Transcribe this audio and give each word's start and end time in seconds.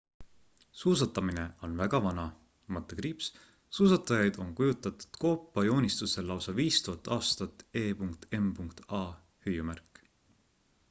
suusatamine 0.81 1.41
on 1.65 1.73
väga 1.81 1.97
vana– 2.05 2.23
suusatajaid 3.79 4.39
on 4.45 4.49
kujutatud 4.59 5.19
koopajoonistustel 5.25 6.31
lausa 6.33 6.55
5000 6.61 7.13
aastat 7.17 7.67
e.m.a! 7.83 9.05